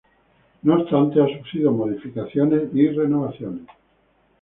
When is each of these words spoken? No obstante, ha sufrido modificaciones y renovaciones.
No 0.63 0.81
obstante, 0.81 1.21
ha 1.21 1.27
sufrido 1.37 1.71
modificaciones 1.71 2.71
y 2.73 2.87
renovaciones. 2.87 3.67